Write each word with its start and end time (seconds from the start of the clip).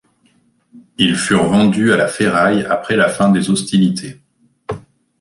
Ils 0.97 1.15
furent 1.15 1.45
vendus 1.45 1.93
à 1.93 1.95
la 1.95 2.07
ferraille 2.07 2.63
après 2.65 2.95
la 2.95 3.07
fin 3.07 3.29
des 3.29 3.51
hostilités. 3.51 4.19